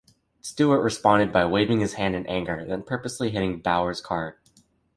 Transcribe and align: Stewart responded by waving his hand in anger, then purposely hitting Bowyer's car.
Stewart 0.41 0.81
responded 0.83 1.31
by 1.31 1.45
waving 1.45 1.79
his 1.79 1.93
hand 1.93 2.15
in 2.15 2.25
anger, 2.25 2.65
then 2.67 2.81
purposely 2.81 3.29
hitting 3.29 3.59
Bowyer's 3.59 4.01
car. 4.01 4.39